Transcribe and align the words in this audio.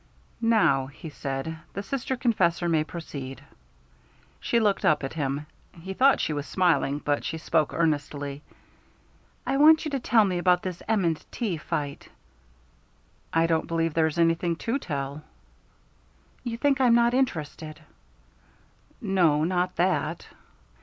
"Now," 0.41 0.87
he 0.87 1.11
said, 1.11 1.59
"the 1.73 1.83
Sister 1.83 2.17
Confessor 2.17 2.67
may 2.67 2.83
proceed." 2.83 3.43
She 4.39 4.59
looked 4.59 4.83
up 4.83 5.03
at 5.03 5.13
him. 5.13 5.45
He 5.79 5.93
thought 5.93 6.19
she 6.19 6.33
was 6.33 6.47
smiling, 6.47 6.97
but 6.97 7.23
she 7.23 7.37
spoke 7.37 7.71
earnestly. 7.71 8.41
"I 9.45 9.57
want 9.57 9.85
you 9.85 9.91
to 9.91 9.99
tell 9.99 10.25
me 10.25 10.39
about 10.39 10.63
this 10.63 10.81
M. 10.87 11.15
& 11.21 11.29
T. 11.31 11.55
fight." 11.57 12.09
"I 13.31 13.45
don't 13.45 13.67
believe 13.67 13.93
there 13.93 14.07
is 14.07 14.17
anything 14.17 14.55
to 14.55 14.79
tell." 14.79 15.21
"You 16.43 16.57
think 16.57 16.81
I 16.81 16.87
am 16.87 16.95
not 16.95 17.13
interested." 17.13 17.79
"No 19.01 19.43
not 19.43 19.75
that." 19.75 20.29